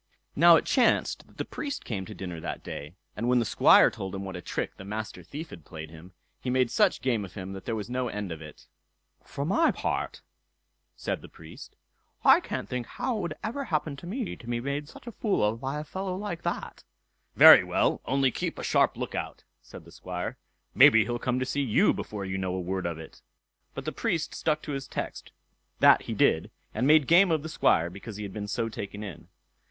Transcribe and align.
Now 0.35 0.55
it 0.55 0.65
chanced 0.65 1.27
that 1.27 1.37
the 1.37 1.45
Priest 1.45 1.85
came 1.85 2.07
to 2.07 2.15
dinner 2.15 2.39
that 2.39 2.63
day, 2.63 2.95
and 3.15 3.29
when 3.29 3.37
the 3.37 3.45
Squire 3.45 3.91
told 3.91 4.15
him 4.15 4.25
what 4.25 4.35
a 4.35 4.41
trick 4.41 4.75
the 4.77 4.83
Master 4.83 5.21
Thief 5.21 5.51
had 5.51 5.63
played 5.63 5.91
him, 5.91 6.13
he 6.39 6.49
made 6.49 6.71
such 6.71 7.03
game 7.03 7.23
of 7.23 7.35
him 7.35 7.53
that 7.53 7.65
there 7.65 7.75
was 7.75 7.87
no 7.87 8.07
end 8.07 8.31
of 8.31 8.41
it. 8.41 8.65
"For 9.23 9.45
my 9.45 9.69
part", 9.69 10.23
said 10.95 11.21
the 11.21 11.29
Priest, 11.29 11.75
"I 12.25 12.39
can't 12.39 12.67
think 12.67 12.87
how 12.87 13.19
it 13.19 13.21
could 13.21 13.37
ever 13.43 13.65
happen 13.65 13.95
to 13.97 14.07
me 14.07 14.35
to 14.37 14.47
be 14.47 14.59
made 14.59 14.89
such 14.89 15.05
a 15.05 15.11
fool 15.11 15.43
of 15.47 15.61
by 15.61 15.79
a 15.79 15.83
fellow 15.83 16.15
like 16.15 16.41
that." 16.41 16.83
"Very 17.35 17.63
well—only 17.63 18.31
keep 18.31 18.57
a 18.57 18.63
sharp 18.63 18.97
look 18.97 19.13
out", 19.13 19.43
said 19.61 19.85
the 19.85 19.91
Squire; 19.91 20.35
"maybe 20.73 21.03
he'll 21.05 21.19
come 21.19 21.37
to 21.37 21.45
see 21.45 21.61
you 21.61 21.93
before 21.93 22.25
you 22.25 22.39
know 22.39 22.55
a 22.55 22.59
word 22.59 22.87
of 22.87 22.97
it." 22.97 23.21
But 23.75 23.85
the 23.85 23.91
Priest 23.91 24.33
stuck 24.33 24.63
to 24.63 24.71
his 24.71 24.87
text—that 24.87 26.01
he 26.01 26.15
did, 26.15 26.49
and 26.73 26.87
made 26.87 27.05
game 27.05 27.29
of 27.29 27.43
the 27.43 27.47
Squire 27.49 27.91
because 27.91 28.15
he 28.15 28.23
had 28.23 28.33
been 28.33 28.47
so 28.47 28.67
taken 28.67 29.03
in. 29.03 29.27